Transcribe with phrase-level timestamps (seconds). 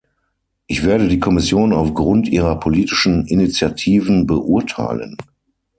[0.65, 5.15] Ich werde die Kommission auf Grund ihrer politischen Initiativen beurteilen.